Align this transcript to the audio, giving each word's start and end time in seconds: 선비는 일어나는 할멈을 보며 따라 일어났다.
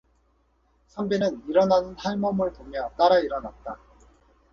선비는 0.87 1.43
일어나는 1.47 1.93
할멈을 1.95 2.53
보며 2.53 2.89
따라 2.97 3.19
일어났다. 3.19 3.77